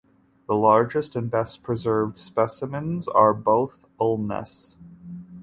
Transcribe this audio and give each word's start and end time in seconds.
The 0.47 0.55
largest 0.55 1.15
and 1.15 1.29
best-preserved 1.29 2.17
specimens 2.17 3.07
are 3.07 3.35
both 3.35 3.85
ulnas. 3.99 4.77